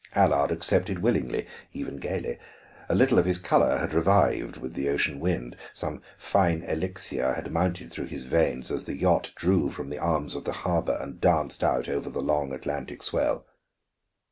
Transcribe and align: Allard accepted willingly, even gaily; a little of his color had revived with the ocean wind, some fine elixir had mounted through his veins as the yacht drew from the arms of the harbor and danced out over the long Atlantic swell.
Allard 0.15 0.49
accepted 0.49 0.97
willingly, 0.97 1.45
even 1.73 1.97
gaily; 1.97 2.39
a 2.89 2.95
little 2.95 3.19
of 3.19 3.25
his 3.25 3.37
color 3.37 3.77
had 3.77 3.93
revived 3.93 4.57
with 4.57 4.73
the 4.73 4.89
ocean 4.89 5.19
wind, 5.19 5.55
some 5.75 6.01
fine 6.17 6.63
elixir 6.63 7.33
had 7.35 7.51
mounted 7.51 7.91
through 7.91 8.07
his 8.07 8.23
veins 8.23 8.71
as 8.71 8.85
the 8.85 8.97
yacht 8.97 9.31
drew 9.35 9.69
from 9.69 9.91
the 9.91 9.99
arms 9.99 10.33
of 10.33 10.43
the 10.43 10.53
harbor 10.65 10.97
and 10.99 11.21
danced 11.21 11.63
out 11.63 11.87
over 11.87 12.09
the 12.09 12.19
long 12.23 12.51
Atlantic 12.51 13.03
swell. 13.03 13.45